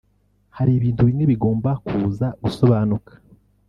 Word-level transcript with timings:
hari 0.57 0.71
ibintu 0.75 1.01
bimwe 1.07 1.23
bigomba 1.31 1.69
kuza 1.85 2.27
gusobanuka 2.43 3.11